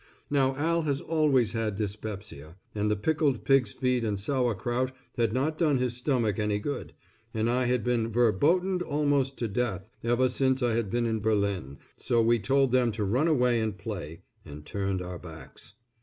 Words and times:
Now 0.31 0.55
Al 0.55 0.81
has 0.81 0.99
always 0.99 1.51
had 1.51 1.75
dyspepsia, 1.75 2.55
and 2.73 2.89
the 2.89 2.95
pickled 2.95 3.45
pigs 3.45 3.71
feet 3.71 4.03
and 4.03 4.19
sauerkraut 4.19 4.91
had 5.15 5.31
not 5.31 5.59
done 5.59 5.77
his 5.77 5.95
stomach 5.95 6.39
any 6.39 6.57
good, 6.57 6.93
and 7.35 7.47
I 7.47 7.65
had 7.65 7.83
been 7.83 8.11
"verbotened" 8.11 8.81
almost 8.81 9.37
to 9.37 9.47
death 9.47 9.91
ever 10.03 10.27
since 10.27 10.63
I 10.63 10.73
had 10.73 10.89
been 10.89 11.05
in 11.05 11.19
Berlin 11.19 11.77
so 11.97 12.19
we 12.19 12.39
told 12.39 12.71
them 12.71 12.91
to 12.93 13.03
run 13.03 13.27
away 13.27 13.59
and 13.61 13.77
play, 13.77 14.23
and 14.43 14.65
turned 14.65 15.03
our 15.03 15.19
backs. 15.19 15.73